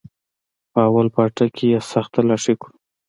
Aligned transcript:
په 0.71 0.79
اول 0.87 1.07
پاټک 1.15 1.49
کښې 1.57 1.67
يې 1.73 1.79
سخت 1.91 2.09
تلاشي 2.15 2.53
كړو. 2.61 2.73